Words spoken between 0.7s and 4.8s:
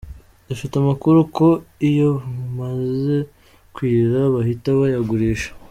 amakuru ko iyo bumaze kwira bahita